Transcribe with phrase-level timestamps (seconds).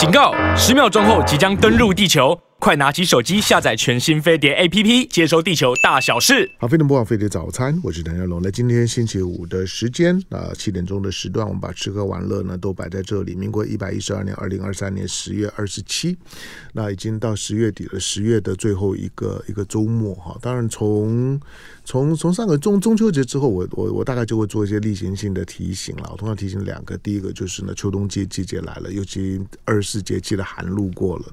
[0.00, 0.32] 警告！
[0.56, 2.34] 十秒钟后即将登陆地球。
[2.60, 6.50] 快拿起手机下载全新飞碟 APP，接收地球大小事。
[6.58, 8.42] 好，飞碟播报飞碟早餐，我是谭家龙。
[8.42, 13.34] 那今天星期五的时间啊，七点钟的时段，我们把吃喝玩乐呢都摆在这里。
[13.34, 16.14] 民国一百一十二年二零二三年十月二十七，
[16.74, 20.36] 那已经到十月底了，十月的最后一个一个周末哈。
[20.42, 21.40] 当然从
[21.82, 26.10] 从从上个中中秋节之后，我我我大概就会做一些例行性的提醒了。
[26.12, 31.24] 我通常提醒两个，第一个就是呢，秋冬季季节来了，尤其二十四节气的寒露过了，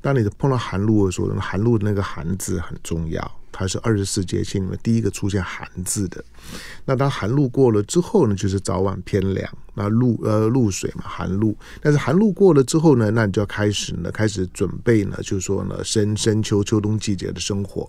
[0.00, 6.22] 当你的碰到寒露的时候，寒露的那个“寒”字很重要，它是二十四节气里面第一个出现“寒”字的。
[6.84, 9.50] 那当寒露过了之后呢，就是早晚偏凉。
[9.78, 11.56] 那露呃露水嘛，寒露。
[11.80, 17.88] 但是寒露过了之后呢，那你就要开始呢，开始准备呢，就是说呢，深深秋秋冬季节的生活。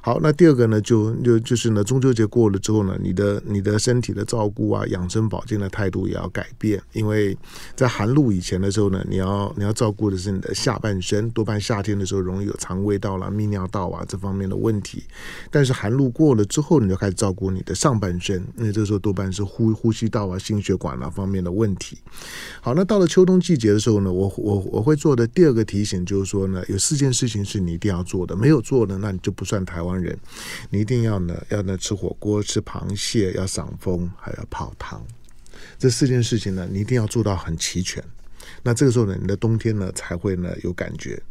[0.00, 7.36] 好，那第二个呢，就就就是呢，中秋节过了之后呢，你的你的身体的照顾啊，养生保健的态度也要改变，因为
[7.76, 15.04] 在寒露以前的时候呢，你要你要照顾的是你的下半身，多半夏天的时候容易有肠胃道啦、泌尿道啊这方面的问题。
[15.50, 21.98] 但是寒露过了之后，你就开始照顾你的上半身，因为这个时候多半是呼呼吸道啊、心血管啊方面的问题。
[22.62, 30.18] 好，那到了秋冬季节的时候呢，我我我会做的第二个提醒就是说呢，有四件事情是你一定要做的，没有做的那你就不算台湾人。
[30.70, 35.04] 你一定要呢，要呢吃火锅、吃螃蟹，要赏风，还要泡汤。
[35.78, 38.02] 这四件事情呢，你一定要做到很齐全。
[38.62, 41.22] 那这个时候呢，你的冬天呢才会呢有感觉。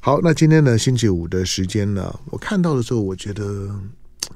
[0.00, 3.70] 好，那今天呢星期五的时间呢，我看到的时候，我觉得。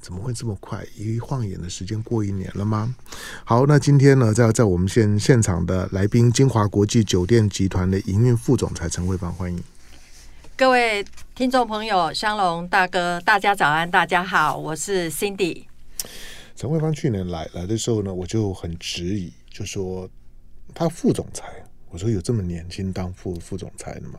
[0.00, 0.84] 怎么会这么快？
[0.96, 2.94] 一晃眼的时间过一年了吗？
[3.44, 9.62] 好，那今天呢，在在我们现现场的来宾，金华国际酒店集团的营运副总裁陈慧芳，欢迎
[10.56, 11.04] 各位
[11.34, 15.64] 听众朋友，香龙大哥，大家早安，大家好，我是 Cindy。
[16.56, 20.08] 陈慧芳去年来来的时候呢，我就很质疑，就说
[20.74, 21.46] 他副总裁，
[21.90, 24.18] 我说有这么年轻当副副总裁的吗？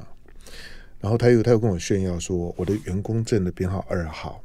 [1.04, 4.42] 然后他又他又跟我炫耀说，我的员工证的编号二号，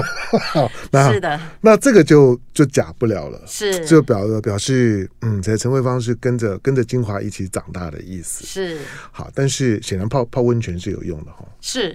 [0.92, 3.86] 那是的，那这个就就假不了了，是。
[3.86, 8.78] 就表表示嗯，在陈慧芳是跟着跟着金华一起长大的意思，是。
[9.10, 11.88] 好，但是显然泡泡温泉是有用的哈，是，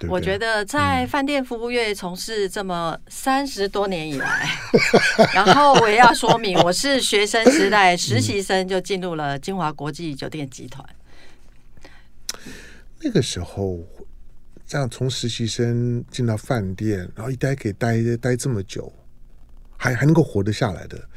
[0.00, 0.10] 对对？
[0.10, 4.50] 我觉得在饭店服务业从事这么三十多年以来，
[5.16, 10.84] 嗯、 然后我也要说明，我是学生时代实习生就进入了金华国际酒店集团。
[13.00, 13.78] 那个时候，
[14.66, 18.92] 这样从实习生进到饭店，然后一待可以待待这么久，
[19.76, 21.08] 还还能够活得下来的，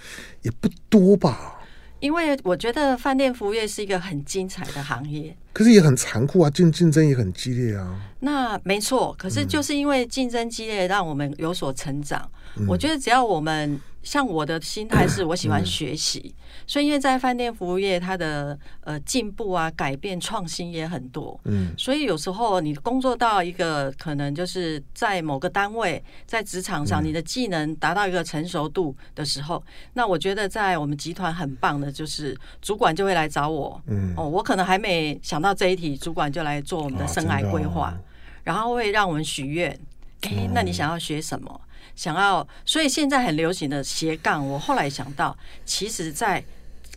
[0.42, 1.60] 也不多吧？
[2.00, 8.00] 因为我觉得饭店服务业是一个很精彩的行业，可是也很残酷啊，竞竞争也很激烈啊。
[8.22, 12.30] 那没错，可是就是因为竞争激烈，让我们有所成长。
[12.58, 13.80] 嗯、我觉得只要我们。
[14.04, 16.34] 像我的心态是我喜欢学习，嗯、
[16.66, 21.40] 所以因为在饭店服务业，它的呃进步啊、改变、创新也很多。
[21.46, 29.64] 嗯，所以有时候你工作到一个可能就是在某个单位，在职场上，你的技能达到一个成熟度的时候，嗯、
[29.94, 33.80] 那我觉得在我们集团很棒的就是主管就会来找我。
[33.86, 37.98] 嗯，哦，我可能还没想到这一题，主管就来做我们的生涯规划，哦、
[38.44, 39.80] 然后会让我们许愿。
[40.22, 41.62] 哎，那你想要学什么？
[42.02, 44.44] 想要，所以现在很流行的斜杠。
[44.48, 46.44] 我后来想到，其实，在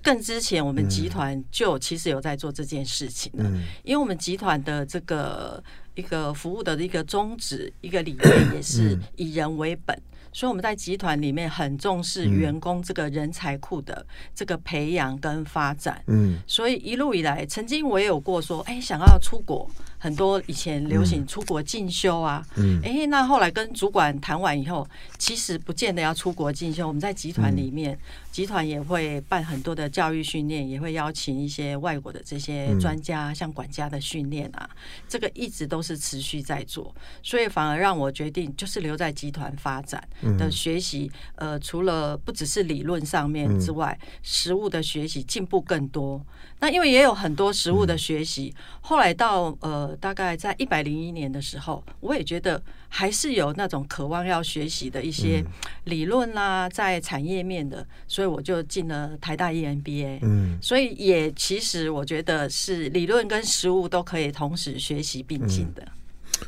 [0.02, 3.44] 更之前，我们集团就其实有在做这件事情了。
[3.82, 5.62] 因为我们集团的这个
[5.94, 9.94] 一个服务的一个宗旨、一个理念，也是以人为本。
[10.32, 16.02] 所以我们在集团里面很重视员工这个人才库的这个培养跟发展。
[16.06, 19.70] 嗯，所以一路以来，曾经我也有过说，哎，想要出国。
[20.04, 26.86] 很多以前流行出国进修啊，嗯，哎、欸，那后来跟主管谈完以后，其实不见得要出国进修。
[26.86, 27.98] 我们在集团里面，
[28.30, 34.68] 集团也会办很多的教育训练，也会邀请一些外国的这些专家，像管家的训练啊，
[35.08, 36.94] 这个一直都是持续在做。
[37.22, 41.10] 所以反而让我决定就是留在集团发展的学习。
[41.36, 46.22] 呃，除了不只是理论上面之外，实务的学习进步更多。
[46.64, 49.94] 那因为也有很多实物的学习，后来到呃。
[50.00, 55.44] 大概在一百零一年的时候，我也觉得还是有那种渴望要学习的一些
[55.84, 60.20] 理论啦，在产业面的，所以我就进了台大 EMBA。
[60.22, 65.86] 嗯，所以也其实我觉得是理论跟实物都可以同时学习并进的，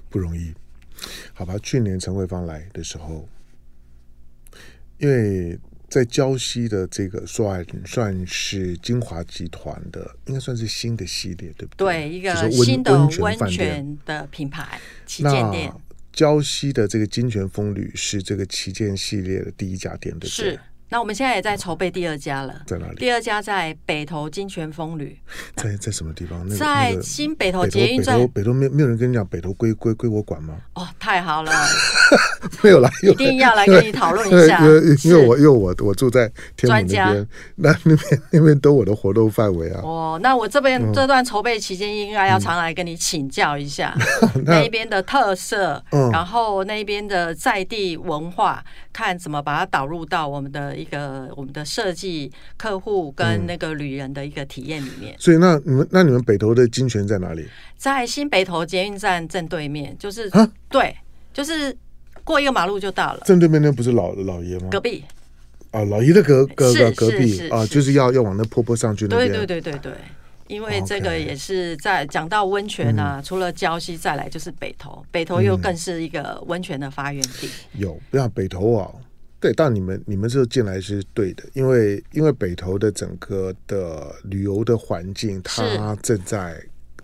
[0.08, 0.54] 不容易。
[1.34, 3.28] 好吧，去年陈慧芳来的时候，
[4.98, 5.58] 因为。
[5.96, 11.86] 在胶西的这个算算是金华集团的，应该算是新的系列，对不对？
[11.86, 15.72] 对，一个新的温泉的品牌旗舰店。
[16.12, 20.50] 胶西的这个金泉风旅是这个旗舰系列的第一家店，对不对？
[20.50, 22.96] 是那我们现在也在筹备第二家了，在哪里？
[22.96, 25.18] 第二家在北投金泉风旅，
[25.56, 26.38] 在在什么地方？
[26.46, 28.16] 那个、在新北投捷运站。
[28.16, 30.54] 北投，北投没没有人跟你讲北投归归归我管吗？
[30.74, 31.50] 哦，太好了，
[32.62, 34.64] 没有来，一定要来跟你讨论一下。
[34.64, 39.80] 因为因为我因为我我住在天母那边，那那边 那边都我的活动范围啊。
[39.82, 43.92] 哦，那我这边、嗯、这段筹备期间应该要常来跟你请教一下、
[44.36, 48.62] 嗯、那一边的特色，嗯、然后那边的在地文化，
[48.92, 55.16] 看怎么把它导入到我们的一个我们的设计客户跟那个旅人的一个体验里面。
[55.18, 57.46] 所以那你们那你们北投的金泉在哪里？
[57.76, 60.30] 在新北投捷运站正对面，就是
[60.68, 60.96] 对，
[61.32, 61.76] 就是
[62.22, 63.22] 过一个马路就到了。
[63.24, 64.68] 正对面那不是老老爷吗？
[64.70, 65.04] 隔壁。
[65.70, 69.28] 啊，老爷的隔隔隔壁啊，就是要要往那坡坡上去那边。
[69.28, 69.92] 对对对对对。
[70.48, 77.50] 因为这个也是在讲到温泉啊，除了礁溪，再来就是北投，北投又更是一个温泉的发源地。
[77.72, 78.88] 有，不像北投啊，
[79.38, 86.60] 对，但你们你们这进来是对的，因为因为北投的整个的旅游的环境，它正在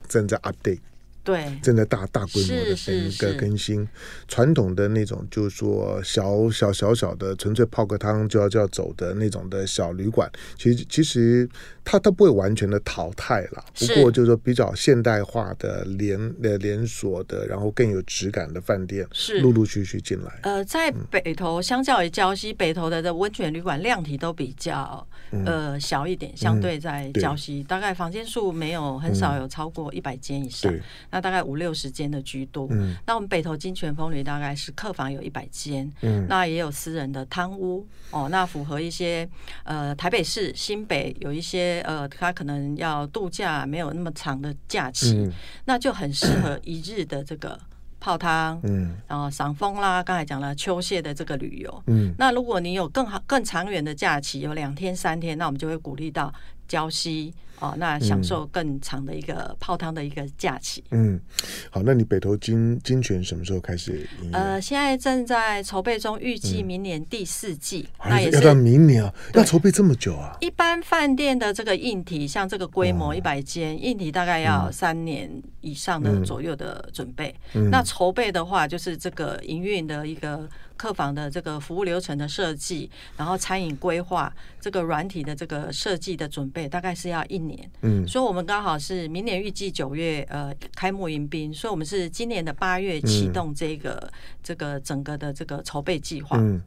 [0.09, 0.81] 正在 update。
[1.25, 3.87] 对，正在大大规模的更一个更新，
[4.27, 11.49] 传统的那种就是说小小小小的纯粹泡个汤就要就要走的那种的小旅馆，其实其实
[11.85, 19.41] 它它不会完全的淘汰了，不过就是说比较现代化的连的连锁的，然后更有质感的饭店是。
[19.41, 20.41] 陆陆续续进来。
[20.43, 25.07] 呃，在北投相较于礁溪，北投的的温泉旅馆量体都比较
[25.45, 30.73] 呃小一点，相对在礁溪大概房间数没有很少有超过一百间以上。
[31.13, 39.29] 那大概五六十间的居多，嗯，那我们北投金泉风旅大概是客房有一百间，嗯，那也有私人的汤屋哦，那符合一些
[39.65, 45.33] 呃台北市新北有一些呃他可能要度假没有那么长的假期，嗯，
[45.67, 47.61] 那就很适合一日的这个
[48.01, 56.33] 泡汤，嗯，然后赏风啦，刚才讲了秋蟹的这个旅游，嗯，那如果你有更好更长远的假期，有两天三天，那我们就会鼓励到
[56.73, 57.35] 礁溪。
[57.63, 60.83] 哦，那享受更长的一个泡汤的一个假期。
[60.91, 61.21] 嗯，
[61.71, 64.05] 好，那你北投金金泉什么时候开始？
[64.33, 67.87] 呃，现在正在筹备中，预计明年第四季。
[67.99, 70.37] 嗯、那也是要到明年啊，要筹备这么久啊？
[70.41, 75.31] 一般饭店的这个硬体，像这个规模一百间，硬体大概要三年
[75.61, 77.33] 以上的左右的准备。
[77.55, 80.49] 嗯、那筹备的话，就是这个营运的一个。
[80.77, 87.71] 客房的这个服务流程的设计，然后餐饮规划，这个软体的这个设计的准备，大概是要一年。
[87.83, 94.11] 嗯，所以我们刚好是明年预计九月呃开幕迎宾，所以我们是今年的八月启动这个、嗯、
[94.43, 96.37] 这个整个的这个筹备计划。
[96.39, 96.61] 嗯，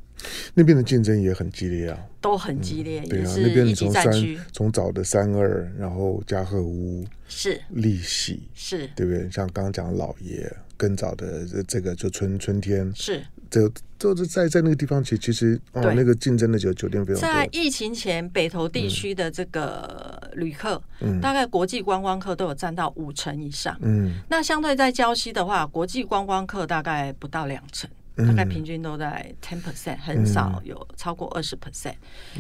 [0.54, 4.40] 那边的竞争也很激烈啊，都很激烈，嗯、对啊，也是一级战区。
[4.52, 9.30] 从早的三二，然后嘉禾屋是利息是，对不对？
[9.30, 13.24] 像刚刚讲老爷，更早的这这个就春春天是。
[13.62, 17.22] 就就是在在那个地方，其其实哦，那个竞争的酒酒店非常多。
[17.22, 23.78] 在疫情前，北投地区的这个旅客，嗯，大概国际观光客都有占到五成以上。
[23.82, 27.90] 嗯，那相对在礁溪的话，国际观光客大概不到两成。
[28.16, 31.96] 大概平均都在 ten percent，很少有超过二十 percent，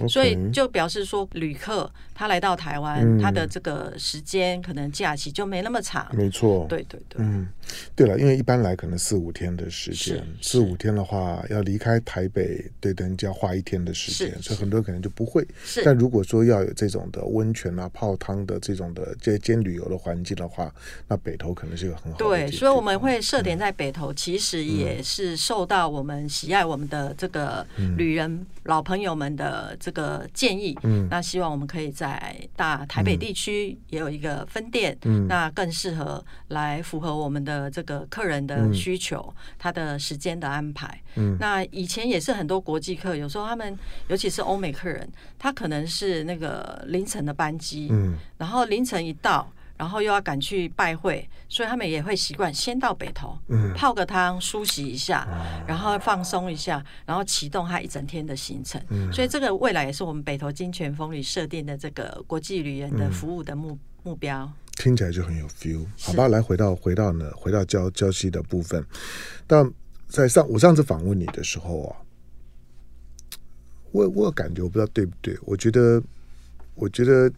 [0.07, 6.07] 所以就表示说，旅客他来到台湾，嗯、他的这个时间可能假期就没那么长。
[6.15, 7.45] 没错，对对对，嗯，
[7.93, 15.45] 对了，因为一般来可能四五天的时间，四五天的话要离开台北，对，等于就要花一天的时间，所以很多人可能就不会。
[15.65, 20.73] 是，但如果说要有这种的温泉啊、泡汤的这种的这兼旅游的环境的话，
[21.09, 22.23] 那北投可能是一个很好的。
[22.23, 25.64] 对，所以我们会设点在北投，嗯、其实也是受。
[25.65, 27.65] 到我们喜爱我们的这个
[27.97, 45.07] 旅人老朋友们的这个建议，嗯，那希望我们可以在大台北地区也有一个分店，嗯，那更适合来符合我们的这个客人的需求，他的时间的安排，嗯，那以前也是很多国际客，有时候他们尤其是欧美客人，
[45.37, 49.47] 他可能是那个凌晨的班机，嗯，然后凌晨一到。
[49.77, 58.81] 然后又要赶去拜会，所以他们也会习惯先到北投，嗯、泡个汤梳洗一下，啊、然后放松一下，然后启动他一整天的行程。
[58.89, 64.49] 嗯、所以这个未来也是我们北投金泉风旅设定的这个国际旅人的服务的目、嗯、目标。
[64.77, 66.29] 听起来就很有 feel，好吧？
[66.29, 68.85] 来回到回到呢，回到交交溪的部分。
[69.45, 69.69] 但
[70.07, 71.95] 在上我上次访问你的时候啊，
[73.91, 76.01] 我我感觉我不知道对不对，我觉得
[76.75, 77.29] 我觉得。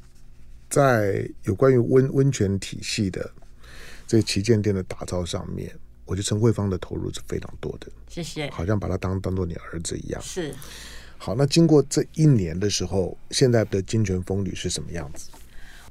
[0.69, 3.29] 在有关于温温泉体系的
[4.05, 5.73] 这旗舰店的打造上面，
[6.05, 7.87] 我觉得陈慧芳的投入是非常多的。
[8.07, 10.21] 谢谢，好像把他当当做你儿子一样。
[10.21, 10.53] 是。
[11.17, 15.29] 好，那经过这一年的时候，现在的金泉风旅是什么样子？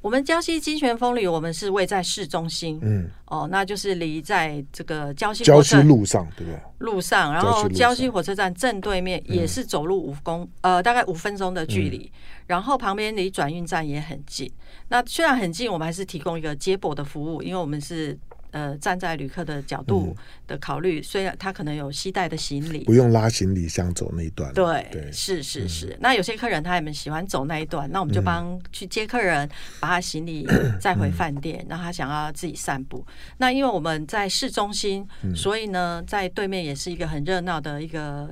[0.06, 6.60] 我们礁溪金泉风旅，我们是位在市中心，嗯，哦，那就是离在这个礁溪礁溪路上，对不对？
[6.78, 14.48] 路上，然后礁溪火车站正对面也是走路五公、嗯、呃大概五分钟的距离，嗯、然后旁边离转运站也很近。
[14.90, 18.16] 那虽然很近，我们还是提供一个接驳的服务，因为我们是。
[18.50, 24.52] 呃，站在旅客的角度的考虑，嗯、虽然他可能有携带的行李，不用拉行李箱走那一段。
[24.54, 25.88] 对，对是是是。
[25.88, 29.48] 嗯、那有些客人他也们喜欢走那一段，那我们就帮去接客人，
[29.80, 30.46] 把他行李
[30.80, 33.04] 载回饭店，让、嗯、他想要自己散步。
[33.38, 38.30] 那因为我们在市中心，嗯、所以呢，在对面也是一个很热闹的一个。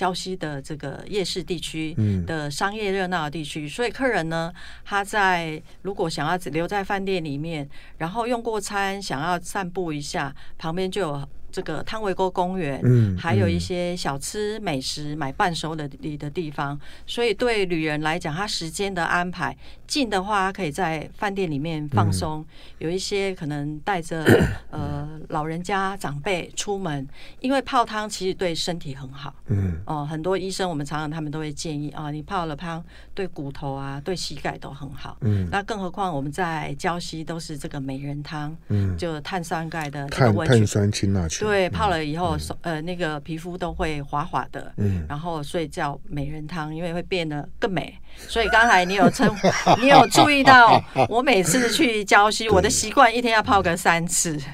[0.00, 1.94] 礁溪的这个夜市地区
[2.26, 4.50] 的商业热闹的地区，所以客人呢，
[4.82, 11.28] 他在如果想要留在饭店里面，然后用过餐，想要散步一下，旁边就有。
[11.52, 16.78] 这个汤围沟公园，嗯，还有一些小吃美食、买伴手礼的地方，
[17.08, 22.44] 所以对旅人来讲，他时间的安排近的话，可以在饭店里面放松；
[22.78, 24.24] 有一些可能带着
[24.70, 27.06] 呃老人家长辈出门，
[27.40, 32.82] 因为泡汤其实对身体很好，嗯，哦，很多医生我们常常他们都会建议啊，你泡了汤
[33.14, 41.46] 对骨头啊、对膝盖都很好，嗯，那更何况我们在礁溪都是这个美人汤，嗯，就碳酸钙的这个温泉，碳酸氢钠泉。
[41.46, 47.98] 对，泡了以后，呃那个皮肤都会滑滑的，嗯，然后所以叫美人汤，因为会变得更美。
[48.16, 49.32] 所以刚才你有称，
[49.80, 54.44] 你有注意到，我每次去礁溪，我的习惯一天要泡个三次，对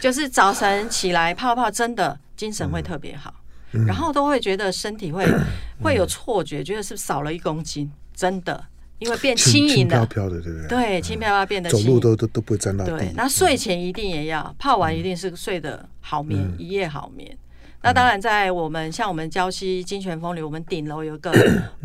[0.00, 3.34] 就是早晨起来泡泡，真的精神会特别好，
[3.72, 5.40] 嗯、然后都会觉得身体会、嗯、
[5.82, 8.64] 会有错觉，觉得是少了一公斤，真的。
[9.00, 10.68] 因为变轻盈了，轻飘飘的，对不对？
[10.68, 12.98] 对，轻飘飘变得轻，走路都都都不会沾到地。
[12.98, 17.38] 对，那睡前一定也要泡完，一定是睡得好眠，一夜好眠。
[17.80, 21.32] 那当然，在我们像我们礁溪金泉风里，我们顶楼有个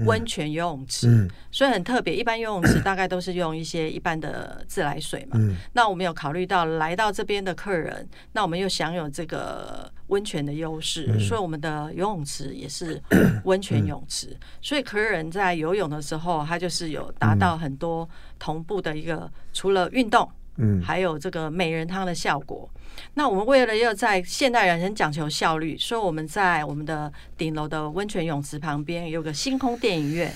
[0.05, 2.15] 温泉游泳池，所以很特别。
[2.15, 5.39] 一般游泳池大概都是用一些一般的自来水嘛。
[5.73, 12.99] 那我们有考虑到来到这边的客人，那我们又享有这个温泉的优势，所以我们的游泳池也是
[13.45, 14.35] 温泉泳池。
[14.61, 18.09] 所以客人在游泳的时候，他就是有达到很多
[18.39, 22.67] 同步的一个，除了运动，嗯，还有这个美人汤的效果。
[23.15, 30.33] 那我们为了要在现代人很讲求效率，所以我们在我们的顶楼的温泉泳池旁边有个星空电影院，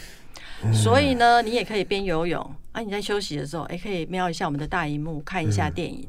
[0.72, 6.08] 所以呢，你也可以边游泳啊，你在休息的时候，也可以瞄一下我们的大荧幕看一下电影。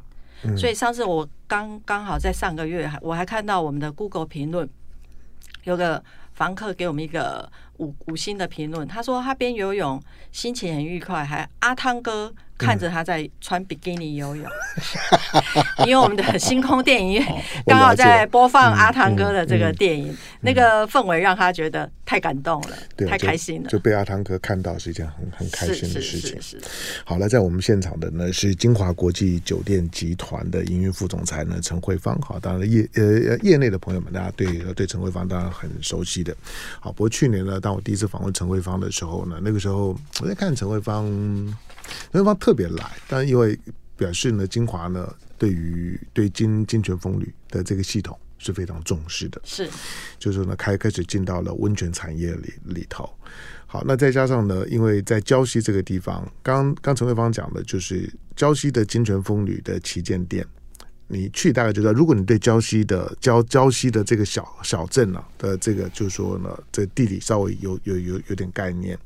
[0.57, 4.69] 所以上次我刚刚好在上个月，我还看到我们的 Google 评论，
[5.65, 6.03] 有个
[6.35, 10.01] 房客给我们一个五五星的评论，他说他边游泳
[10.31, 12.35] 心情很愉快，还阿汤哥。
[12.59, 14.45] 看着他在穿比基尼游泳，
[15.87, 17.27] 因为我们的星空电影院
[17.65, 22.77] 刚好在播放阿汤哥的这个电影，那个氛围让他觉得太感动了，
[23.09, 23.69] 太开心了。
[23.71, 26.37] 就被阿汤哥看到是一件很很开心的事情。
[27.05, 32.19] 好了，在我们现场的呢是金华国际酒店集团的营运副总裁呢陈慧芳。
[32.21, 36.37] 好，当然业呃业内的朋友们，大家对对陈慧芳当然很熟悉的。
[36.81, 41.09] 好，不过去年呢，当我第一次访问陈慧芳的时候呢，那个时候我在看陈慧芳。
[42.13, 43.59] 陈慧芳特别来，但因为
[43.97, 49.69] 表示呢，金华呢对于对金金泉风旅的这个系统是非常重视的，是，
[50.19, 53.09] 就是说呢开开始进到了温泉产业里里头。
[53.67, 60.47] 好，那再加上呢，因为在礁溪这个地方，刚刚陈慧芳讲的就是礁溪的金泉风旅的旗舰店，
[61.07, 68.99] 你去大概就知道，如果你对礁溪的礁礁溪的这个小小镇呢、啊、的这个，就是说呢，这地理稍微有有有有点概念。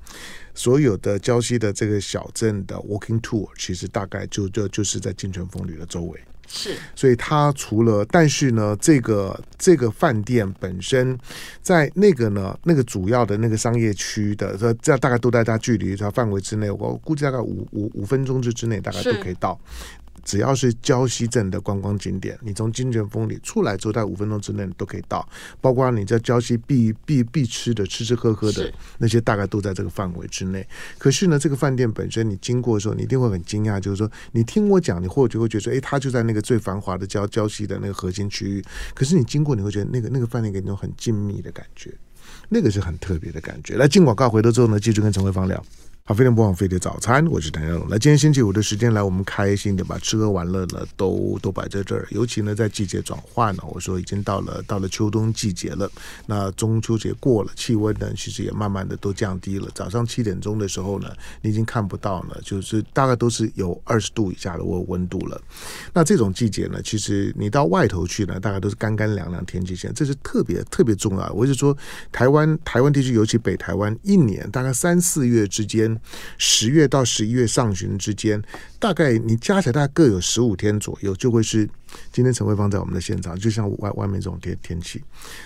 [0.54, 6.20] 所有的礁溪的这个小镇的 walking tour，其实大概就就就是在金泉风旅的周围。
[6.54, 11.18] 是，所以它除了，但是呢，这个这个饭店本身
[11.62, 19.58] 在那个呢，那个主要的那个商业区的，这这大概都在它距离它范围之内，我估计大概五五五分钟之之内，大概都可以到。
[20.24, 25.28] 只要是礁溪镇的观光景点，你从金泉峰里出来之后，在五分钟之内都可以到。
[25.60, 30.66] 包括你在礁溪必必必吃的吃吃喝喝的那些，大概都在这个范围之内。
[30.98, 38.64] 可是呢，这个饭店本身你经过的时候，你一定会很惊讶，就是说你听我讲，你或许会觉得说，诶，它就在那个最繁华的礁礁溪的那个核心区域。
[38.94, 41.92] 可是你经过，你会觉得那个那个饭店给你一种很静谧的感觉，
[42.48, 43.76] 那个是很特别的感觉。
[43.76, 45.64] 来进广告，回头之后呢，继续跟陈慧芳聊。
[46.04, 47.86] 好，飞碟播放飞碟早餐，我是谭耀龙。
[47.88, 52.08] 那，今天星期五的时间，来我们开心的把吃喝玩乐呢都都摆在这儿。
[52.10, 55.88] 尤其呢，在季节转换呢，我说已经到了到了秋冬季节了。
[56.26, 59.68] 那中秋节过了，气温呢其实也慢慢的都降低了。
[59.76, 61.08] 早上七点钟的时候呢，
[61.40, 65.40] 你已经看不到了，就是大概都是有二十度以下的温温度了。
[65.94, 71.32] 那这种季节呢，其实你到外头去呢，大概都是干干凉凉天气现在，这是特别特别重要。
[71.32, 71.74] 我就说，
[72.10, 75.91] 台湾台湾地区，尤其北台湾，一年大概三四月之间。
[75.92, 76.00] 跟
[76.38, 78.42] 十月到十一月上旬之间，
[78.78, 81.68] 大概你加起来大概各有十五天左右，就会是
[82.12, 85.02] 今天陈慧芳在我们的现场，就像外外面这种天天气，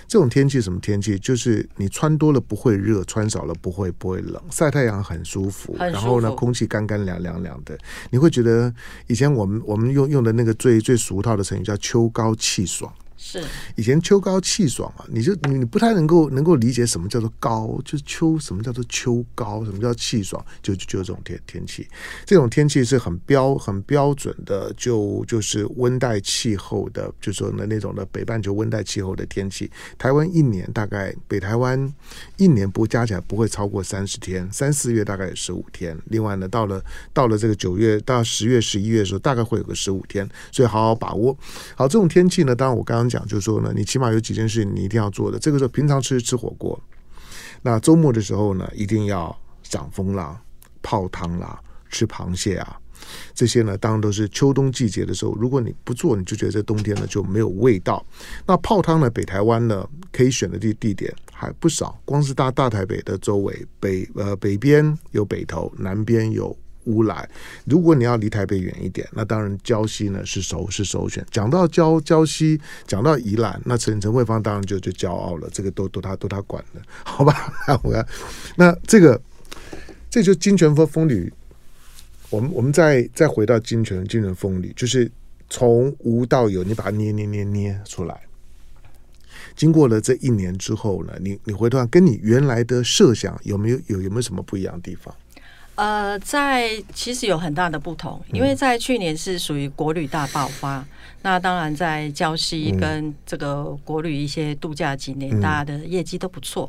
[0.06, 1.18] 这种天气什么天气？
[1.18, 7.76] 就是你穿多了不会热，穿少了不会不会冷，晒太阳很舒服，很舒服，然后呢，空气干干凉凉凉的，
[8.10, 8.72] 你会觉得
[9.06, 12.92] 以前我们我们用用的那个最最俗套的成语叫秋高气爽。
[13.16, 13.42] 是
[13.76, 21.86] 以前秋高气爽啊，你就你你不太能够能够理解什么叫做高，就是秋什么叫做秋高，什么叫气爽，就就这种天天气，
[22.24, 29.70] 这种天气是很标很标准的，就就是温带气候的，就说那那种的北半球温带气候的天气。
[29.98, 31.92] 台湾一年大概北台湾
[32.36, 36.82] 一年不加起来不会超过三十天，三四月大概有十五天，另外呢到了
[37.12, 41.36] 到了这个九月到十月十一月的时候，大概会有个十五天，所以好好把握。
[41.74, 43.26] 好，这种天气呢，当然我刚刚讲。
[43.26, 45.38] 就是说呢，你起码有几件事你一定要做的。
[45.38, 46.80] 这个时候平常吃吃火锅，
[47.62, 50.40] 那周末的时候呢，一定要赏风啦、
[50.82, 51.60] 泡汤啦、
[51.90, 52.80] 吃螃蟹啊，
[53.34, 55.34] 这些呢，当然都是秋冬季节的时候。
[55.34, 58.04] 如果你不做，你就觉得这冬天呢就没有味道。
[58.46, 66.56] 那泡汤呢，北台湾呢可以选的地地点还不少，光是大大台北的周围，北呃北边有北投，南边有。
[66.86, 67.28] 乌来，
[67.64, 71.24] 如果你要离台北远一点，那当然礁溪呢是首是首选。
[71.30, 77.52] 讲到礁礁溪，讲到宜兰，那陈陈慧芳当然就就骄傲了，这个都都他都他管的，好吧？
[77.68, 78.06] 那我看，
[78.56, 79.20] 那这个
[80.08, 81.32] 这就金泉风风旅，
[82.30, 85.10] 我们我们再再回到金泉金泉风旅，就是
[85.50, 88.20] 从无到有，你把它捏捏捏捏出来。
[89.54, 95.14] 经过了这一年之后呢，你你回头看，跟你原来的设想有没有有有没有什么不一样的地方？
[95.76, 100.86] 呃，在其实有很大的不同，因为在去年是属于国旅大爆发，嗯、
[101.20, 106.66] 那当然在礁溪跟这个国旅一些度假景点，嗯、大家的业绩都不错。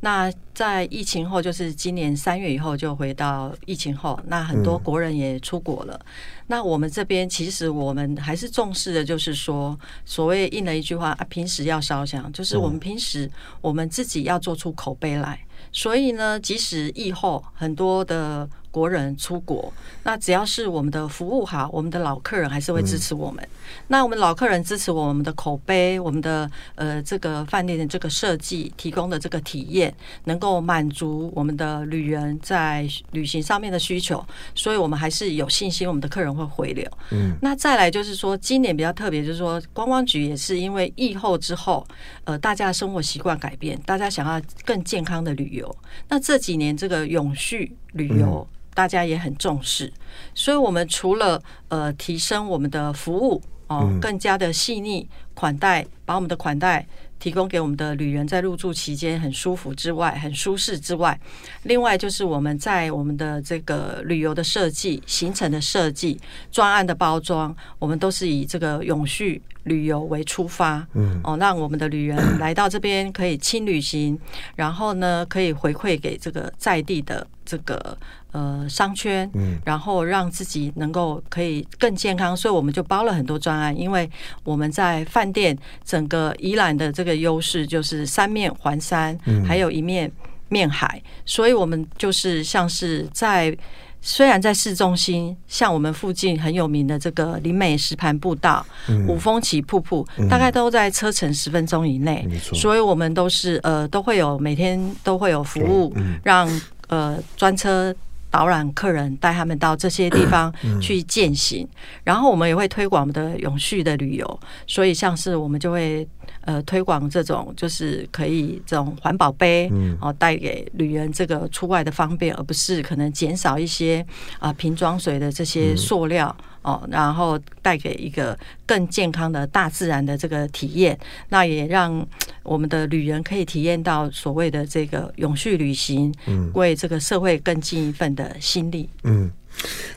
[0.00, 5.94] 那在疫情后，就是今年三月以后就回到疫情后，那很多国人也出国了。
[5.94, 6.06] 嗯、
[6.48, 15.38] 那我们这边其实我们还是重视的，就是说所谓应了一句话啊，平时要烧香，就是我们平时我们自己要做出口碑来。
[15.72, 19.72] 所以呢，即使疫后很多的国人出国，
[20.02, 23.42] 那只要是我们的服务好，我们的老客人还是会支持我们。
[23.42, 23.48] 嗯、
[23.88, 29.92] 那我们老客人支持我们的口碑，我们的呃这个饭店的这个设计提供的这个体验，
[30.24, 36.86] 能够满足我们的旅人在旅行上面的需求，所以我们还是有信心，我们的客人会回流。
[37.10, 41.86] 嗯，那再来就是说，今年比较特别，就是说观光局也是因为疫后之后，
[42.24, 45.76] 呃，大家的生活习惯改变，大家想要更健康的旅游。
[46.08, 48.48] 那这几年这个永续旅游。
[48.50, 49.92] 嗯大家也很重视，
[50.36, 56.86] 所以我们除了呃提升我们的服务哦，更加的细腻款待，把我们的款待
[57.18, 61.18] 提供给我们的旅人，在入住期间很舒服之外，很舒适之外，
[61.64, 66.16] 另外就是我们在我们的这个旅游的设计、行程的设计、
[66.52, 74.18] 专案的包装，我们都是以这个永续旅游为出发，嗯，哦，让我们的旅人 来到这边可以轻旅行，
[74.56, 77.96] 然后呢，可以回馈给这个在地的这个。
[78.32, 83.74] 呃，商圈，嗯，然后让自己能够可以更健康，所以我们就包了很多专案。
[83.74, 84.08] 因为
[84.44, 90.12] 我们在饭店整个宜兰的这个优势就是三面环山，还有一面
[90.50, 93.56] 面海，所以我们就是像是在
[94.00, 98.64] 虽然在市中心，像我们附近很有名的这个林美石盘步道、
[99.06, 106.48] 五峰起瀑布，大概都在车程十分钟以内，所以我们都是呃都会有每天都会有服务，让
[106.88, 107.94] 呃专车。
[108.30, 111.66] 导览客人，带他们到这些地方去践行，
[112.04, 116.06] 然后我们也会推广我们的永续的旅游，所以像是我们就会
[116.48, 124.04] 呃推广这种就是可以这种环保杯，哦带给旅人这个出外的方便，而不是可能减少一些
[124.38, 126.34] 啊瓶装水的这些塑料。
[126.62, 130.98] 哦，然后带给一个更健康的大自然的这个体验，
[131.30, 132.06] 那也让
[132.42, 138.90] 我们的旅人可以体验到所谓的这个永续旅行，嗯，为这个社会更尽一份的心力。
[139.04, 139.30] 嗯，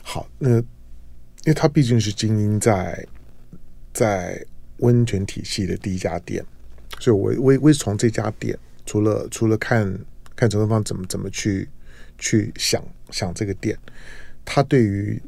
[0.02, 0.64] 好，那因
[1.46, 3.06] 为他毕竟是精英在
[3.92, 4.42] 在
[4.82, 6.44] 温泉体系的第一家店，
[7.00, 9.84] 所以我我我从这家店，除了除了看
[10.36, 11.68] 看陈东方怎么怎么去
[12.18, 13.76] 去想想这个店，
[14.44, 15.20] 他对于。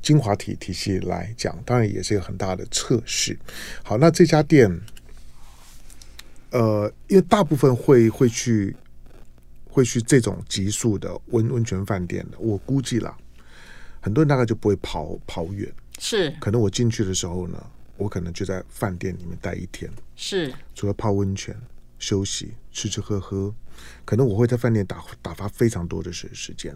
[0.00, 3.36] 精华体体系来讲，当然也是一个很大的测试。
[3.82, 4.70] 好，那这家店，
[6.50, 8.74] 呃，因为大部分会会去
[9.68, 13.14] 会去这种级数的温温泉饭店的，我估计啦，
[14.00, 15.68] 很多人大概就不会跑跑远。
[15.98, 17.60] 是，可能我进去的时候呢，
[17.98, 19.90] 我可能就在饭店里面待一天。
[20.16, 21.54] 是，除了泡温泉，
[21.98, 23.52] 休息、吃吃喝喝，
[24.04, 26.74] 可能我会在饭店打打发非常多的时时间。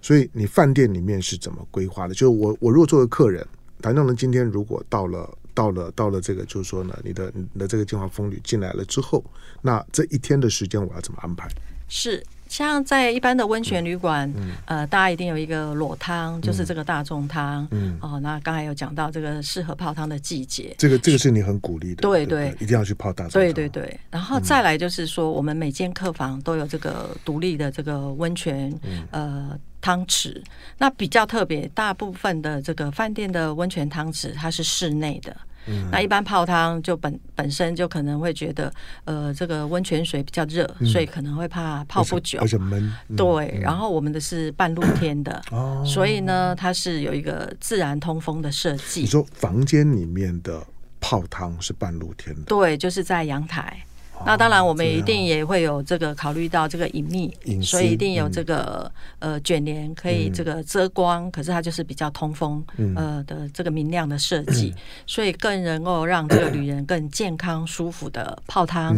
[0.00, 2.14] 所以你饭店里面是怎么规划的？
[2.14, 3.46] 就是我我如果作为客人，
[3.80, 9.24] 谭正伦今天如果到了到了到了这个，就是说呢，你的你的这个金华风旅进来了之后，
[9.60, 11.48] 那这一天的时间我要怎么安排？
[11.88, 12.22] 是。
[12.52, 17.66] 像在一般的温泉旅馆，嗯、呃，大家一定有一个裸汤，嗯、就是这个大众汤。
[17.70, 23.40] 嗯，哦，那刚才有讲到这个适合泡汤的季节，这个这个是你很鼓励的，对对，对，一定要去泡大众。
[23.40, 30.44] 对对对，然后再来就是说，我们每间客房都有这个独立的这个温泉，嗯、呃，汤池。
[30.76, 35.34] 那比较特别，大部分的这个饭店的温泉汤池它是室内的。
[35.66, 38.72] 嗯、那一般泡汤就本本身就可能会觉得，
[39.04, 42.92] 呃，这个温泉水比较热，嗯、所以可能会怕泡不久，而且闷。
[43.08, 49.00] 嗯、对，然后我们的是半露天的，哦、所以呢，它是有一个自然通风的设计。
[49.02, 50.64] 你说房间里面的
[51.00, 52.42] 泡汤是半露天的？
[52.46, 53.84] 对，就是在阳台。
[54.24, 62.64] 那当然，我们一定也会有这个考虑到这个隐秘，所以一定有这个呃卷帘可以这个遮光，可是它就是比较通风
[62.96, 64.74] 呃的这个明亮的设计，
[65.06, 68.96] 所以更能够让这个旅人更健康舒服的泡汤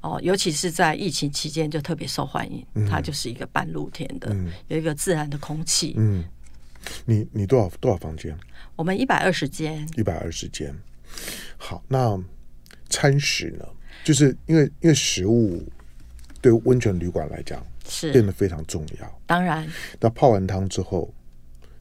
[0.00, 4.34] 哦，尤其是在疫情期间就特别受欢迎，它就是一个半露天的，
[4.68, 5.94] 有一个自然的空气。
[5.96, 6.24] 嗯，
[7.04, 8.36] 你你多少多少房间？
[8.74, 10.74] 我们一百二十间，一百二十间。
[11.56, 12.18] 好，那
[12.88, 13.64] 餐食呢？
[14.04, 15.62] 就是因为因为食物
[16.40, 19.20] 对温泉旅馆来讲是变得非常重要。
[19.26, 19.66] 当然，
[20.00, 21.12] 那泡完汤之后，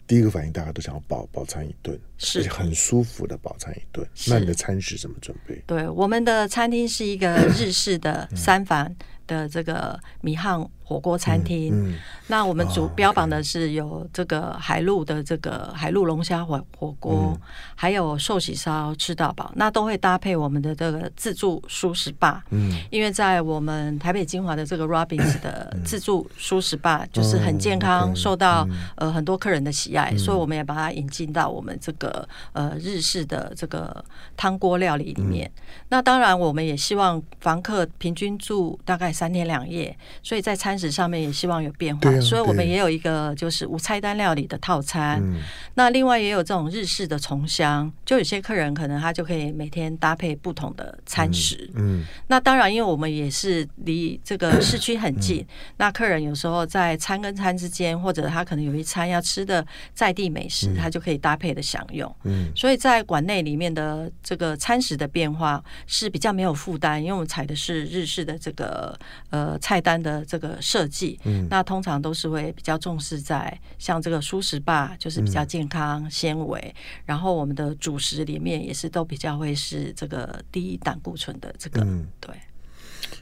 [0.06, 4.08] 第一个反应大家都想要饱饱餐一顿，是而且很舒服的饱餐一顿。
[4.28, 5.62] 那你的餐食怎么准备？
[5.66, 8.94] 对，我们的餐厅是一个日式的三房
[9.26, 10.60] 的这个米汉
[10.92, 17.42] 火锅餐厅，嗯嗯、那我们主标榜的是有这个海陆的这个海陆龙虾火火锅，嗯、
[17.76, 22.44] 还有寿喜烧吃到饱，那都会搭配我们的这个自助舒适吧。
[22.50, 34.04] 嗯，因为在我们台北精华的这个 Robins 的自助舒适吧，就是很健康，受到呃很多客人的喜爱，所以我们也把它引进到我们这个呃日式的这个
[34.36, 35.50] 汤锅料理里面。
[35.56, 45.22] 嗯、那当然，我们也希望房客平均住大概三天两夜，所以在餐食上面也希望有变化，啊、所以我们也有一个就是无菜单料理的套餐。
[45.24, 45.40] 嗯、
[45.76, 51.70] 那另外也有这种日式的重香，就有些客人可能他就可以每天搭配不同的餐食。
[51.76, 62.14] 嗯，嗯那当然，因为我们也是离这个市区很近，嗯、那客人有时候在餐跟餐之间，或者他可能有一餐要吃的在地美食，嗯、他就可以搭配的享用。
[62.24, 68.98] 嗯，所以在馆内里面的这个餐食的变化是比较没有负担，因为我们采的是日式的这个
[69.30, 71.20] 呃菜单的这个设计。
[71.26, 76.74] 嗯，那通常都是会比较重视在像这个蔬食吧，就是比较健康纤维，嗯、
[77.06, 82.34] 然后我们的主食里面也是都比较会是这个低胆固醇的这个，嗯，对。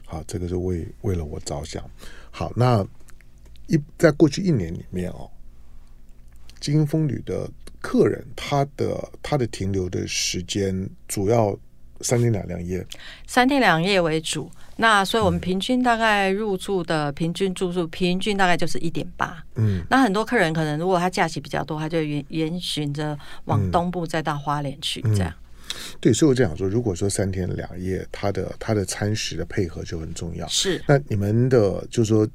[0.06, 1.82] 好，这个是为为了我着想。
[2.30, 2.86] 好，那
[3.66, 5.28] 一在过去一年里面哦，
[6.60, 11.56] 晶英风旅的客人，他的他的停留的时间主要
[12.00, 12.86] 三天两两夜，
[13.26, 14.50] 三天两夜为主。
[14.80, 19.44] 那所以，我们平均大概入住的平均住宿平均大概就是一点八。
[19.56, 25.30] 嗯，那很多客人可能如果他假期比较多，他就沿沿循着往东部再到花莲去这样。
[26.00, 30.48] 对，所以我这样说，如果说三天两夜，他的他的餐食的配合就很重要。
[30.48, 30.82] 是。
[30.88, 32.26] 那你们的就是说，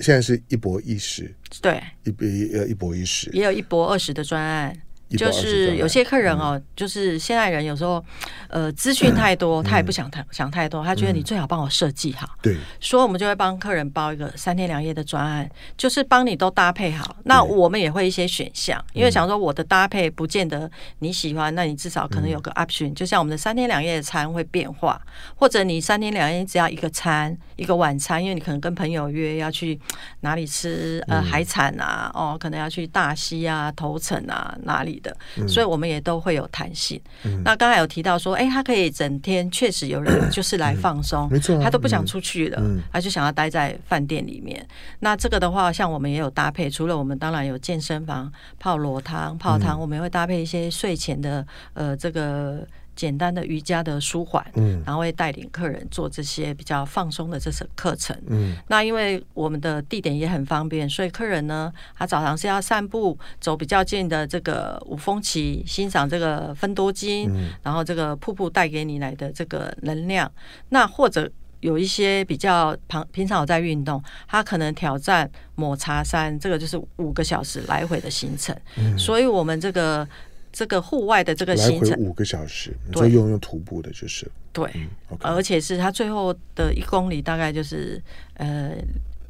[0.00, 4.76] 现在是一博一食，对，一一呃一博一食，也有一博二十的专案。
[5.16, 8.02] 就是有些客人哦，就是现在人有时候，
[8.48, 12.28] 呃，资讯太多，他也不想太想太多，他觉得你最好帮我设计好。
[12.40, 17.16] 对，所以我们就会帮客人包一个三天两夜的专案，就是帮你都搭配好。
[17.24, 20.70] 那我们也会一些选项，因为想说我的搭配不见得
[21.00, 25.00] 你喜欢，那你至少可能有个 option，就像我们的三天两夜的餐会变化，
[25.34, 29.76] 或者你三天两夜只要一个餐一个晚餐，因为你可能跟朋友约要去
[30.20, 34.99] 哪里吃呃海产啊，哦，可能要去大溪啊、头城啊哪里。
[35.02, 35.16] 的，
[35.48, 37.00] 所以我们也都会有弹性。
[37.24, 44.66] 嗯、那刚才有提到说，哎，他可以整天，确实有人就是来放松，没错、嗯，他都不想出去了，嗯、他就想要待在饭店里面。
[45.00, 52.66] 那这个的话，像我们也有搭配，除了我们当然有健身房泡罗汤、泡汤，我们也会搭配一些睡前的呃这个。
[53.00, 70.30] 简单的瑜伽的舒缓，嗯，然后会带领客人做这些比较放松的这些课程，嗯，那因为我们的地点也很方便，所以客人呢，他早上是要散步，走比较近的这个五峰旗，欣赏这个芬多精，嗯，然后这个瀑布带给你来的这个能量，
[70.68, 71.26] 那或者
[71.60, 80.06] 有一些比较平平常有在运动，他可能挑战抹茶山，这个就是五个小时来回的行程，嗯，所以我们这个。
[80.52, 88.02] 这个户外的这个行程五个小时，你说用用徒步的，就是对，嗯 okay、而且是它最后的一公里大概就是
[88.34, 88.72] 呃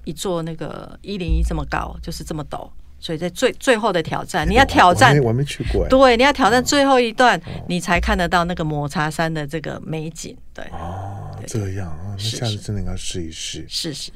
[0.05, 2.69] 一座那个一零一这么高，就是这么陡。
[3.03, 5.89] 所以在最最后的挑战，你要挑战，我没去过。
[5.89, 10.37] 对，你要挑战最后一段，你才看得到那个抹茶山的这个美景。
[10.53, 13.65] 对，哦，这样啊，那下次真的应该试一试。
[13.67, 14.13] 试试。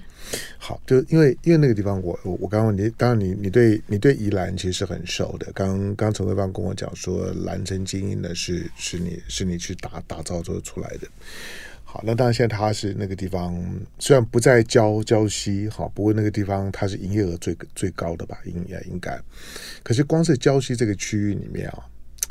[0.59, 5.53] 好，就因为因为那个地方，我我我刚刚你，当然你你对你对宜兰其实是很熟的。
[5.53, 11.07] 刚刚陈慧芳跟我讲说，兰城精英呢是是你是你去打打造做出来的。
[11.83, 13.55] 好，那当然，现在它是那个地方，
[14.01, 19.17] 虽然不在礁礁溪，好，不过那个地方它是营业额最最高的吧，应该应该。
[19.83, 21.87] 可是光是礁溪这个区域里面啊，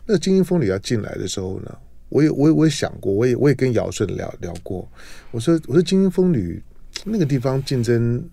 [0.05, 1.77] 那精英风旅要进来的时候呢，
[2.09, 4.85] 我也我也我也想过，我也我也跟姚顺聊聊过，
[5.31, 6.61] 我说我说精英风旅
[7.03, 8.23] 那个地方竞争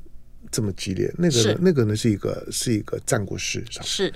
[0.51, 4.12] 这么激烈，那个呢那个呢是一个是一个战国市场，是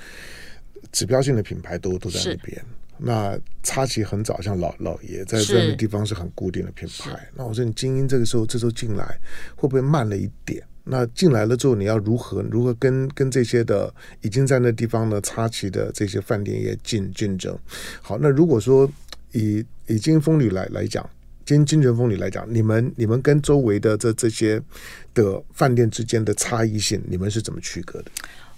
[0.92, 2.64] 指标性的品牌都都在那边。
[2.96, 7.28] 那插旗很早，像老老爷在这样的地方是很固定的品牌。
[7.34, 9.18] 那我说你精英这个时候这时候进来
[9.56, 10.62] 会不会慢了一点？
[10.84, 17.58] 那进来了之后你要如何如何跟跟这些的已经在那地方呢插旗的这些饭店业竞竞争？
[18.00, 18.88] 好，那如果说
[19.32, 21.08] 以以晶英风旅来来讲，
[21.44, 24.60] 金金泉风里来讲，你们你们跟周围的这这些
[25.12, 28.06] 的饭店之间的差异性，你们是怎么区隔的？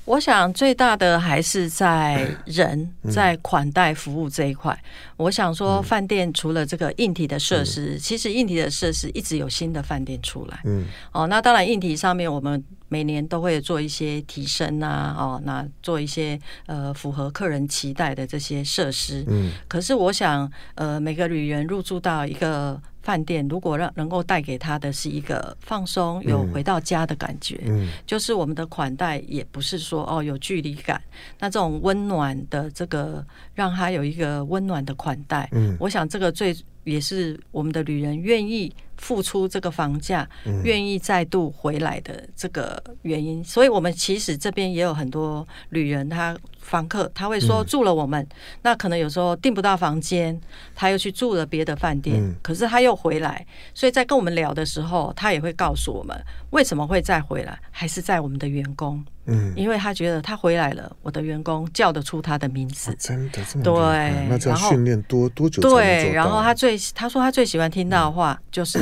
[0.04, 4.78] 我想最大的还是在人，在款待服务这一块。
[5.16, 10.60] 我想说，饭店除了这个硬体的设施，其实硬体的设施一直有新的饭店出来。
[10.64, 19.24] 嗯，哦，那当然硬体上面我们每年都会做一些提升啊，哦，那做一些呃符合客人期待的这些设施。
[19.28, 22.80] 嗯，可是我想，呃，每个旅人入住到一个。
[23.06, 31.00] 饭店如果让能够带给他的是一个放松，有回到家的感觉，嗯，就是我们的款待也不是说哦有距离感，
[31.38, 36.52] 那这种温暖的这个让他有一个温暖的款待，嗯，我想这个最
[36.86, 40.26] 也是我们的旅人愿意付出这个房价，
[40.64, 46.34] 愿意再度回来的这个原因，所以我们其实这边也有很多旅人他。
[46.66, 50.38] 房客他会说住了我们，嗯、那可能有时候订不到房间，
[50.74, 65.62] 他又去住了别的饭店，嗯、可是他又回来，所以在跟我们聊的时候，他也会告诉我们为什么会再回来，还是在我们的员工，嗯，因为他觉得他回来了，我的员工叫得出他的名字，啊、真的这么对，那这样训练多多久？
[65.62, 68.78] 对，然后他最他说他最喜欢听到的话就是、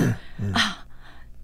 [0.55, 0.87] 啊，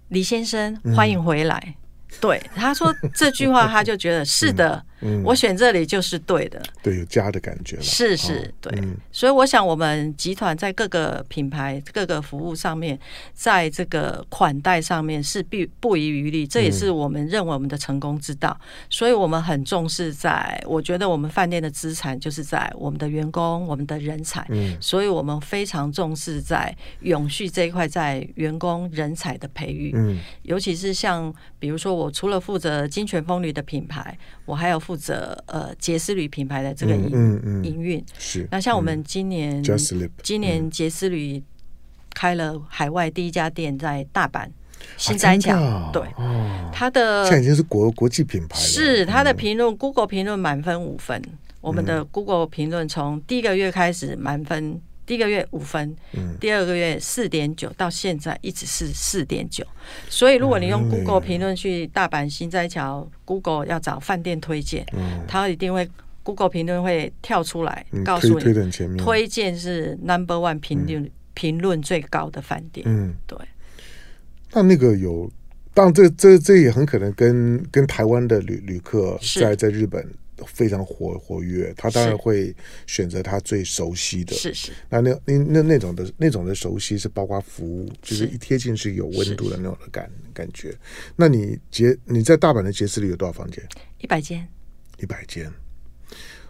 [0.09, 4.83] 李先生欢迎回来，嗯、对，他说这句话 他就觉得是的。
[5.23, 7.81] 我选这里就是对的，对，有家的感觉了。
[7.83, 8.79] 是是，哦、对。
[8.81, 12.99] 嗯、所以我想，我们集团在各个品牌、各个服务上面，
[13.33, 18.57] 在这个款待上面是必不遗余力，这也是我们认为我们的成功之道。
[18.61, 24.45] 嗯、所以我们很重视在，在我觉得我们饭店的资产就是在我们的员工、我们的人才。
[24.49, 29.91] 嗯，所以我们非常重视在永续这一块，在员工人才的培育。
[29.95, 38.47] 嗯，尤其是像比如说，我除了负责金泉风旅的品牌，我还有负责呃杰斯旅品牌的这个营营运是。
[38.51, 39.63] 那像我们今年
[40.23, 41.41] 今年杰斯旅
[42.13, 44.47] 开了海外第一家店在大阪
[44.97, 46.03] 新斋桥，对，
[46.71, 48.63] 它的现在已经是国国际品牌了。
[48.63, 51.21] 是它的评论，Google 评论满分五分。
[51.61, 54.81] 我们的 Google 评论从第一个月开始满分。
[55.05, 55.95] 第一个月五分，
[56.39, 59.65] 第二个月四点九，到现在一直是四点九。
[60.09, 64.85] 所以，如果你用 Google 评论去大阪新斋桥，Google 要找饭店推荐，
[65.27, 65.89] 它一定会
[66.23, 72.85] Google 评论会跳出来告诉你，推荐是 Number One 评论评论最高的饭店。
[72.87, 73.37] 嗯，对。
[74.53, 75.29] 那那个有，
[75.73, 80.05] 当然这这这也很可能跟跟台湾的旅旅客在在日本。
[80.45, 82.55] 非常活活跃，他当然会
[82.87, 84.33] 选择他最熟悉的。
[84.33, 84.71] 是是。
[84.89, 90.75] 那那那那那种的那种的熟悉是包括服务，就是一贴近是有温度的那种的感感觉。
[91.15, 93.63] 那你杰你在大阪的杰斯里有多少房间？
[93.99, 94.47] 一百间。
[94.99, 95.51] 一百间。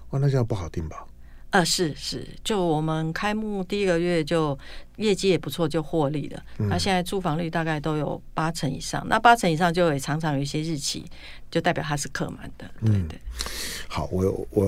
[0.09, 1.05] 哇，那这样不好订吧？
[1.51, 4.57] 呃，是是，就我们开幕第一个月就
[4.95, 6.41] 业绩也不错，就获利了。
[6.57, 11.03] 那、嗯、现在住房率大概都有八成以上，那八成以上就也常常有一些日期，
[11.49, 12.71] 就代表它是客满的。
[12.79, 13.19] 对对、嗯。
[13.89, 14.65] 好，我我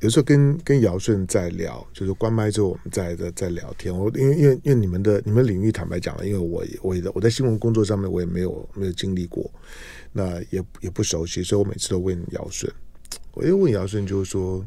[0.00, 3.94] 有时候跟跟姚顺在聊，就是关麦之后我们在在在聊天。
[3.94, 9.44] 我因为因为因为你们的你们领域坦白讲了，因为我我也我在新闻工作上面我也没有没有经历过，
[10.10, 12.72] 那也也不熟悉，所以我每次都问姚顺。
[13.34, 14.64] 我又问姚顺，就是说。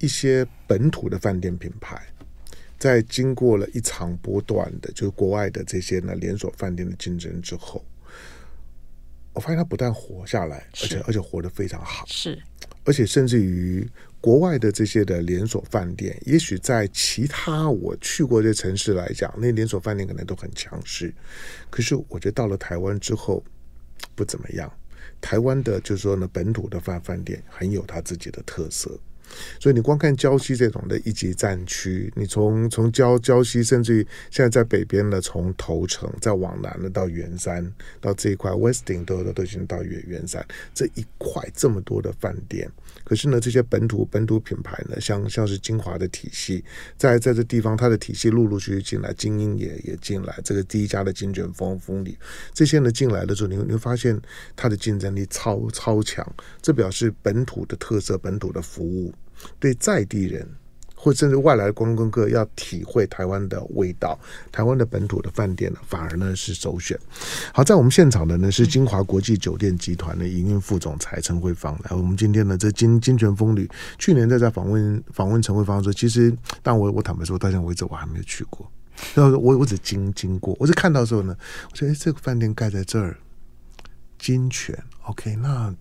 [0.00, 2.04] 一些本土的饭店品牌，
[2.78, 7.84] 在经过了一场波段的，就是国外的这些呢连锁饭店的竞争之后，
[9.32, 12.04] 我发现它不但活下来，而且而且活得非常好。
[12.08, 12.42] 是，
[12.84, 13.88] 而而且甚至于
[14.20, 21.14] 国外的这些的连锁饭店，也许在其他我去过的城市来讲，那连锁饭店可能都很强势。
[21.70, 23.44] 可是我觉得到了台湾之后
[24.16, 24.70] 不怎么样。
[25.20, 28.98] 台湾的就是说呢，本土的饭饭店很有它自己的特色。
[29.58, 42.70] 所以你光看胶西这种的一级战区，你从从胶胶西，甚至于现在在北边的，从头城再往南的到圆山，到这一块 Westin 都都都已经到圆圆山这一块这么多的饭店。
[43.04, 46.64] 可是呢，这些本土本土品牌呢，像像是晶华的体系，
[46.96, 52.16] 在在这地方，它的体系陆陆续续进来，精英也也进来，这个第一家的金卷风风里，
[52.52, 54.20] 这些呢进来的时候，你你会发现
[54.54, 56.24] 它的竞争力超超强，
[56.62, 59.12] 这表示本土的特色，本土的服务，
[59.58, 60.46] 对在地人。
[61.02, 64.18] 或甚至外来的观光客要体会台湾的味道，
[64.52, 66.94] 台湾的本土的饭店呢，反而呢是首选。
[67.54, 71.96] 好，在我们现场的呢是金华国际酒店集团的营运副总裁陈慧芳来。
[71.96, 73.66] 我们今天呢，这金金泉风旅
[73.98, 78.70] 去年在在访问访问陈慧芳的时候，其实但我我坦白说，到现在为止我还没有去过。
[79.14, 81.34] 然后我我只经经过，我只看到的时候呢，
[81.70, 83.16] 我觉得，这个饭店盖在这儿，
[84.18, 85.74] 金泉，OK，那。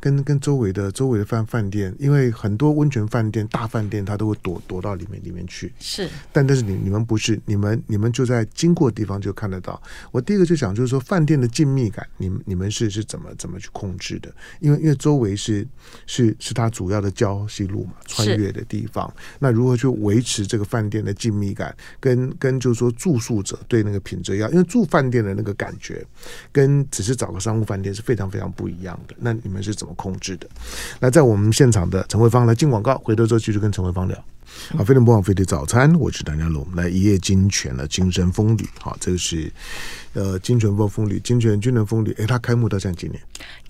[0.00, 5.70] 跟跟周围的周围的饭饭店，因为很多温泉饭店、大饭店，它都会躲躲到里面里面去。
[5.78, 9.80] 是，但但是你你们不是，你们你们就在经过的地方就看得到。
[10.10, 14.32] 我第一个就想就是说，饭店的静谧感，你们你们是是怎么怎么去控制的？
[14.60, 15.66] 因为因为周围是
[16.06, 19.12] 是是它主要的交溪路嘛，穿越的地方。
[19.38, 21.76] 那如何去维持这个饭店的静谧感？
[22.00, 26.02] 跟跟就是说住宿者对那个品质要，因为住饭店的那个感觉，
[26.50, 29.14] 跟只是找个商务饭店是非常非常不一样的。
[29.18, 29.89] 那你们是怎么？
[29.94, 30.48] 控制的。
[30.98, 34.24] 那在我们现场的陈慧芳来进广告，回头之后继续跟陈慧芳聊。
[34.76, 38.68] 好，非常不枉费的早餐，我是谭家龙，来一夜金泉的金神风旅。
[38.80, 39.50] 好，这个是
[40.12, 42.12] 呃金泉风风旅，金泉金泉风旅。
[42.18, 43.20] 哎，它开幕到现在几年？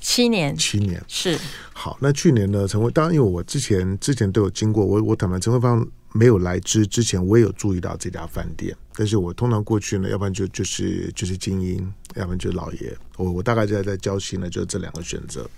[0.01, 1.39] 七年，七年是。
[1.75, 2.67] 好，那去年呢？
[2.67, 5.87] 陈慧，当然因为我之前之前都有经过，我我坦白陈慧芳。
[6.13, 11.77] 没有来之之前，我也有注意到这家饭店，但是我通常过去呢，要不然就就是就是精英，
[12.17, 15.49] 要不然就是老爷，我我大概在在礁溪呢，就这两个选择。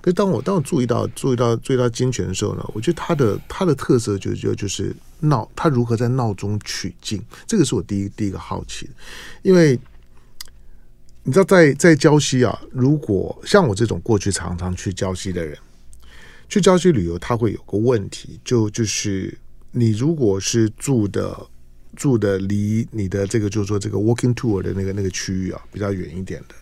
[0.00, 8.88] 可是当我当我注意到注意到注意到金泉的时候呢，我觉得它的它的特色就就就是闹，它如何在闹中取静，这个是我第一第一个好奇，
[9.42, 9.78] 因为
[11.24, 15.58] 你知道在在礁溪啊，如果像我这种过去常常去礁溪的人，
[16.48, 19.36] 去礁溪旅游，他会有个问题，就就是。
[19.72, 21.46] 你如果是住的
[21.96, 26.54] 住的离你的这个就是说这个 walking tour 的那个那个区域啊比较远一点的，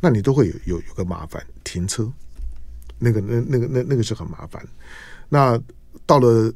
[0.00, 2.10] 那你都会有有有个麻烦停车，
[2.98, 4.66] 那个那那个那那个是很麻烦。
[5.28, 5.60] 那
[6.04, 6.52] 到了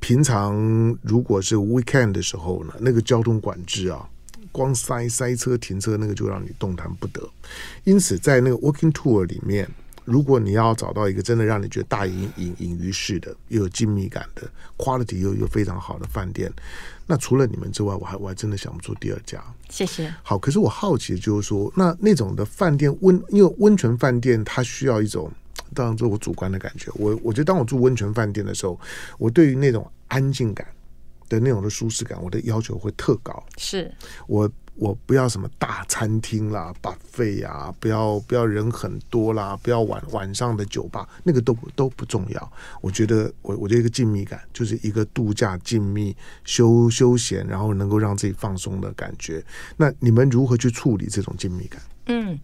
[0.00, 0.56] 平常
[1.02, 4.08] 如果是 weekend 的时候呢，那个交通管制啊，
[4.50, 7.28] 光塞塞车停车那个就让你动弹不得。
[7.84, 9.68] 因此在那个 walking tour 里面。
[10.08, 16.50] 如果你要找到一个真的让你觉得大隐隐隐于市的，又有精密感的，quality 又又非常好的饭店，
[17.06, 19.38] 那除了你们之外，我还我还真的想不出第二家。
[19.68, 20.10] 谢谢。
[20.22, 25.30] 好，可是我好奇的就是说，那那种的饭店温，因为温泉饭店它需要一种，
[25.74, 26.90] 当然这是我主观的感觉。
[26.94, 28.80] 我我觉得当我住温泉饭店的时候，
[29.18, 30.66] 我对于那种安静感
[31.28, 33.44] 的那种的舒适感，我的要求会特高。
[33.58, 33.92] 是
[34.26, 34.50] 我。
[34.78, 42.52] 我不要什么大餐厅啦把费啊，不要不要人很多啦，不要晚晚上的酒吧，那个都都不重要。
[42.80, 46.14] 我觉得我我觉得一个静谧感，就是一个度假静谧
[46.44, 49.44] 休休闲，然后能够让自己放松的感觉。
[49.76, 51.82] 那你们如何去处理这种静谧感？
[52.06, 52.38] 嗯。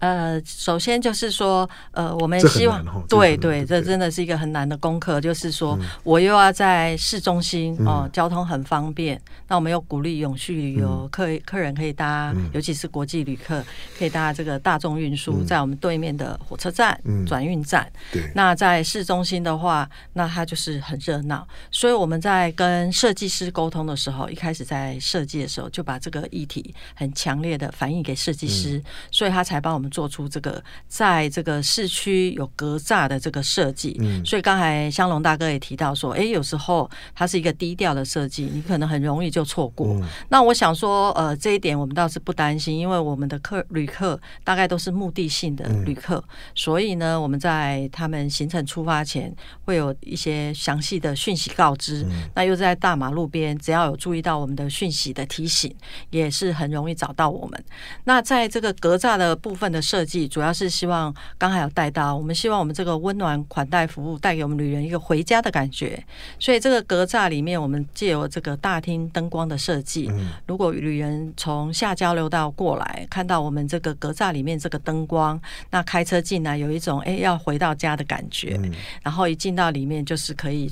[0.00, 5.20] 呃，首先就是说，呃，我们希望，对对，这真的是一个很难的功课。
[5.20, 9.20] 就是说，我又要在市中心哦，交通很方便。
[9.48, 13.64] 那我们又鼓励永续旅游，客客人可以搭，尤其是国际旅客
[13.98, 17.90] 可以搭这个大众运输，在我们对面的火车站转运站。
[18.12, 18.30] 对。
[18.36, 21.44] 那在市中心的话，那它就是很热闹。
[21.72, 28.80] 所以我们在跟设计师沟通的时候，一开始在设计的时候就把这个议题很强烈的反映给设计师，
[29.10, 29.87] 所以他才帮我们。
[29.90, 39.88] 做出这个在这个市区有格栅的这个设计，嗯，所以刚才香龙大哥也提到说，哎，有时候它是一个低调的设计，你可能很容易就错过。
[39.88, 46.24] 嗯、那我想说，呃，这一点我们倒是不担心，因为我们的客旅客大概都是目的性的旅客，嗯、
[46.54, 52.02] 所以呢，我们在他们行程出发前会有一些详细的讯息告知。
[52.04, 55.74] 嗯、那又在大马路边，只要有注意到我们的讯息的提醒，
[56.10, 57.64] 也是很容易找到我们。
[58.04, 59.77] 那在这个格栅的部分的。
[59.78, 66.02] 的设计，主要是希望刚才有带到，我们希望我们这个温暖款待服务带给我们旅人一个回家的感觉。
[66.40, 70.10] 所以这个格栅里面，我们借由这个大厅灯光的设计，
[70.46, 78.60] 如果旅人从下交流道过来，看到我们这个格栅里面这个灯光，那开车进来有一种哎要回到家的感觉，
[79.02, 80.68] 然后一进到里面就是可以。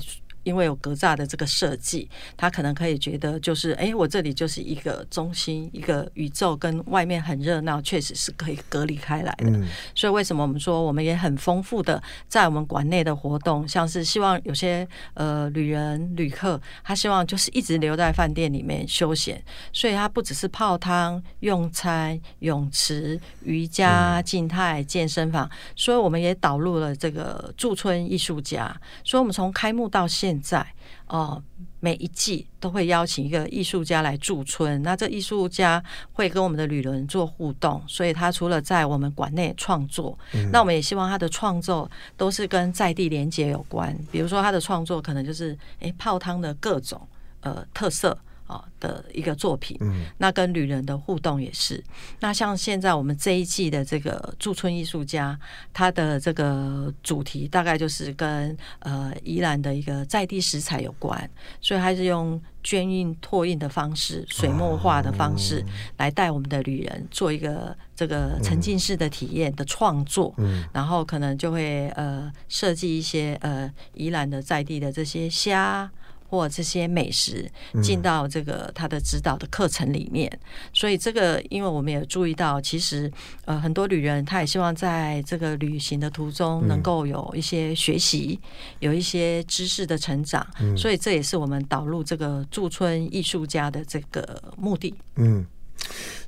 [0.47, 9.49] 因为有格栅的这个设计，他可能可以觉得就是，哎，我这里就是一个中心，一个宇宙，跟外面很热闹，确实是可以隔离开来的。
[9.49, 9.67] 嗯。
[9.93, 19.43] 所以为什么我们说我们也很丰富的在我们馆内的活动，像是希望有些呃旅人旅客，他希望就是一直留在饭店里面休闲，
[19.73, 28.73] 所以他不只是泡汤、用餐、泳池、瑜伽、静态健身房，所以我们也导入了这个驻村艺术家，
[29.03, 30.57] 所以我们从开幕到现在。
[30.57, 30.65] 在
[31.07, 31.41] 哦，
[31.79, 35.81] 每一季都会邀请一个艺术家来驻村，那这艺术家
[36.13, 46.99] 会跟我们的旅人做互动，所以他除了在我们馆内创作，嗯，那我们也希望他的创作都是跟在地连接有关，比如说他的创作可能就是诶泡汤的各种
[47.41, 48.17] 呃特色。
[48.47, 49.77] 啊的一个作品，
[50.17, 51.83] 那跟旅人的互动也是。
[52.19, 55.37] 那像现在我们这一季的这个驻村艺术家，
[55.73, 61.29] 他的这个主题大概就是跟呃宜兰的一个在地食材有关，
[61.61, 65.63] 所以还是用捐印拓印的方式、水墨画的方式
[65.97, 70.33] 来带我们的旅人做一个这个沉浸式的体验的创作。
[70.73, 75.89] 然后可能就会呃设计一些呃宜兰的在地的这些虾。
[76.29, 77.49] 或这些美食
[77.81, 80.39] 进到这个他的指导的课程里面，嗯，
[80.73, 83.11] 所以这个因为我们也注意到，其实
[83.45, 88.49] 呃很多旅人他也希望在这个旅行的途中能够有一些学习，嗯，
[88.79, 94.93] 有一些知识的成长，嗯，所以这也是我们导入这个驻村艺术家的这个目的。
[95.15, 95.45] 嗯，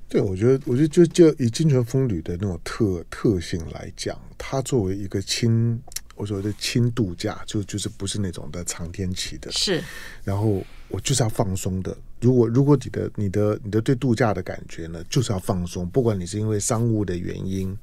[0.08, 5.82] 对，我觉得，我觉得就就以金泉风旅的那种特特性来讲，它作为一个轻。
[6.20, 9.82] 我所谓的轻度假，就就是不是那种的长天期的，是。
[10.22, 11.98] 然后我就是要放松的。
[12.20, 15.90] 如果如果你的你的你的对度假的感觉呢，就是要放松。
[15.90, 17.74] 不管你是因为商务的原因，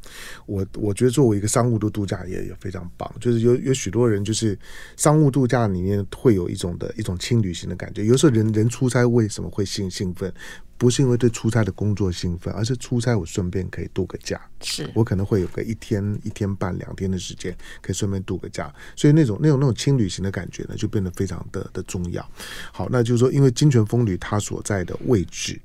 [0.44, 3.10] 我我觉得作为一个商务的度假也也非常棒。
[3.18, 4.58] 就是有有许多人就是
[4.98, 8.04] 商务度假里面会有一种的一种轻旅行的感觉。
[8.04, 10.30] 有时候人人出差为什么会兴兴奋？
[10.78, 14.40] 不是因为对出差的工作兴奋，而是出差我顺便可以度个假。
[14.60, 18.72] 是我可能会有个一天、一天半、两天的时间，可以顺便度个假。
[18.94, 22.26] 所以那种、那种、那种轻旅行的感觉呢，就变得非常的的重要。
[22.72, 25.60] 好，那就是说，因为金泉风旅它所在的位置，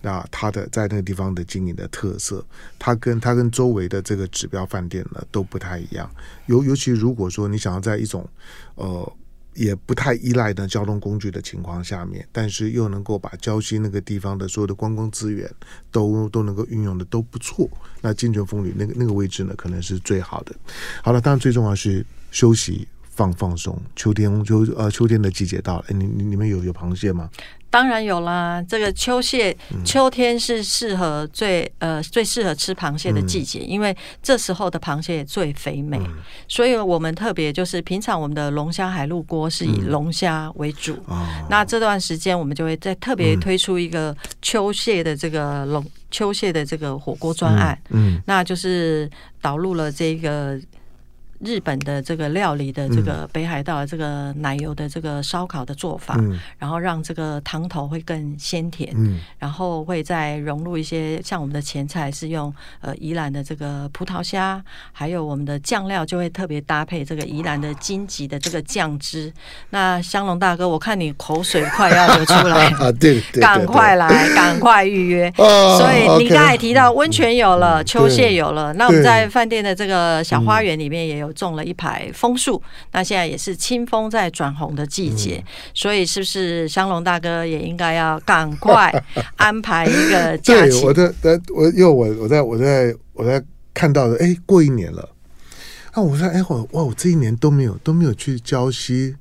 [0.00, 2.44] 那它的在那个地方的经营的特色，
[2.78, 6.10] 它跟它跟周围的这个指标饭店呢都不太一样。
[6.46, 8.28] 尤尤其如果说你想要在一种
[8.74, 9.12] 呃。
[9.54, 15.50] 也不太依赖的交通工具的情况下面，但是又能够把郊区那个地方的所有的观光资源
[15.90, 17.68] 都都能够运用的都不错。
[18.00, 20.54] 那金泉风旅那个那个位置呢，可能是最好的。
[21.02, 23.80] 好了，当然最重要是休息放放松。
[23.94, 27.30] 秋天秋呃秋天的季节到了，哎，你你你们有有螃蟹吗？
[27.70, 35.98] 当然有啦，这个秋蟹，秋天是适合最呃最适合吃螃蟹的季节，因为这时候的螃蟹最肥美，
[36.46, 40.98] 所以我们特别就是平常我们的龙虾海陆锅是以龙虾为主，
[41.48, 49.10] 那这段时间我们就会再特别推出一个秋蟹的这个龙秋蟹的这个火锅专案，嗯，那就是
[49.40, 50.60] 导入了这个。
[51.44, 64.62] 日本的这个料理的这个北海道的这个奶油的这个烧烤的做法，嗯、然后让这个汤头会更鲜甜，嗯，然后会再融入一些像我们的前菜是用呃宜兰的这个葡萄虾，
[64.92, 69.32] 还有我们的酱料就会特别搭配这个宜兰的荆棘的这个酱汁。
[69.70, 72.68] 那香龙大哥，我看你口水快要流出来。
[72.78, 75.28] 啊，对，对，赶快来，赶快预约。
[75.38, 81.31] 哦、所以你刚才提到温泉有了，秋蟹有了，那我们在饭店的这个小花园里面也有。
[81.32, 82.62] 种了一排枫树，
[82.92, 88.92] 那现在也是清风在转红的季节，嗯，所以是不是香龙大哥也应该要赶快
[89.36, 90.80] 安排一个 假期？
[90.80, 93.42] 对，我在，我因为我我在我在我在
[93.74, 95.08] 看到的，哎，过一年了，
[95.92, 99.16] 啊，我说，哎，我哇，我这一年都没有都没有去礁溪。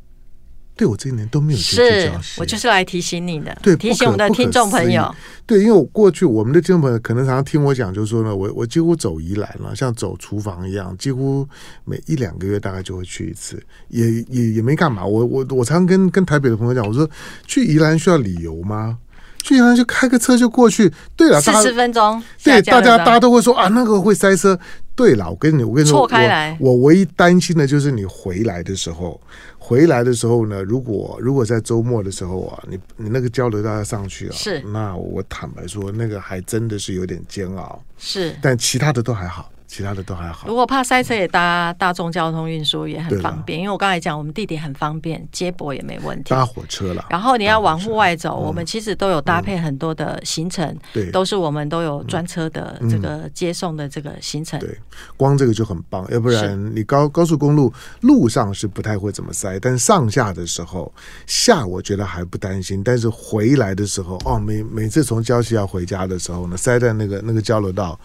[0.81, 5.13] 对，我这一年都没有去礁溪，我就是来提醒你的，对，提醒我们的听众朋友。
[5.45, 11.47] 对，因为我过去我们的听众朋友可能常常听我讲，就是说呢，我我几乎走宜兰了，像走厨房一样，几乎
[11.85, 15.05] 每一两个月大概就会去一次，也也也没干嘛。
[15.05, 17.07] 我我我常跟跟台北的朋友讲，我说
[17.45, 18.97] 去宜兰需要理由吗？
[19.43, 20.91] 去宜兰就开个车就过去。
[21.15, 22.23] 对了，四十分钟。
[22.43, 24.59] 对，大家大家都会说啊，那个会塞车。
[24.95, 29.19] 对了，我跟你我跟你说，错开来我我唯一担心的就是你回来的时候，
[29.57, 37.81] 回来的时候呢，如果如果在周末的时候啊，你你那个交流道要上去啊，是，那我坦白说，那个还真的是有点煎熬。
[37.97, 39.51] 是，但其他的都还好。
[39.71, 40.49] 其他的都还好。
[40.49, 43.57] 如果怕塞车，也搭大众交通运输也很方便。
[43.57, 46.31] 因为我刚才讲，我们地点很方便，接驳也没问题。
[46.31, 47.05] 搭火车了。
[47.09, 54.59] 然后你要往户外走，我们其实都有搭配很多的行程，对，都是我们都有专车的这个接送的这个行程。
[54.59, 54.77] 对，
[55.15, 56.05] 光这个就很棒。
[56.11, 60.93] 要不然你高高速公路路上是不太会怎么塞，但上下的时候
[61.25, 67.97] 下我觉得还不担心，但是回来的时候哦，每每次从郊区要回家的时候呢，塞在那个那个交流道。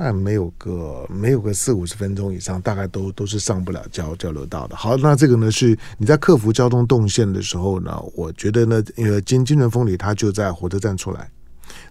[0.00, 4.76] 那没有个没有个四五十分钟以上，大概都都是上不了交交流道的。
[4.76, 11.28] 好，那这个呢是你在克服交通动线的时候呢，我觉得呢，因为，金金城风里它就在火车站出来，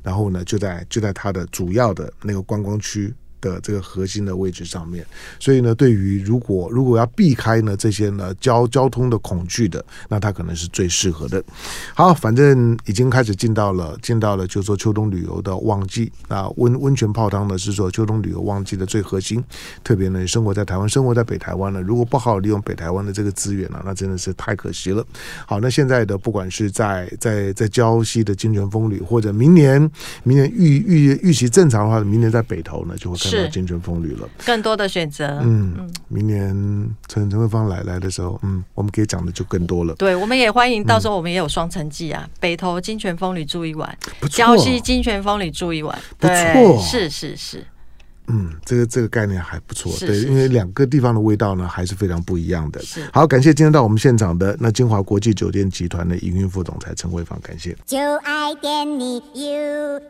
[0.01, 3.14] 然后呢就在就在它的主要的那个观光区。
[3.48, 5.06] 的这个核心的位置上面，
[5.39, 11.41] 所以呢，对于如果如果要避开呢这些呢交交通的恐惧的，那它可能是最适合的。
[11.95, 19.43] 好，反正已经开始进到了进到了，就是说秋冬旅游的旺季啊，温温泉泡汤呢是说秋冬旅游旺季的最核心。
[19.84, 25.06] 特别呢，生活在台湾，生活在北台湾呢，如果不好好利用北台湾的这个资源呢，那真的是太可惜了。
[25.45, 29.80] 好，那现在的不管是在在在礁溪的金泉风旅，或者明年
[30.24, 33.32] 明年预预预期正常的话，明年在北投呢就会看。
[33.44, 33.50] 是。
[33.50, 35.40] 金泉风旅了，更多的选择。
[35.42, 36.50] 嗯，明年
[37.08, 39.94] 陈陈慧芳来来的时候，嗯，我们可以讲的就更多了。
[39.96, 47.66] 对，我们也欢迎，到时候我们也有双城记啊，北投金泉风旅住一晚，礁溪金泉风旅住一晚，不错，是是是。
[48.30, 52.82] 嗯，这个这个概念还不错，对，因为两个地方的味道呢还是非常不一样的。
[53.14, 57.74] 好，感谢今天到我们现场的那金华国际酒店集团的营运副总裁陈慧芳，感谢。
[57.86, 60.02] 就爱点你 UFO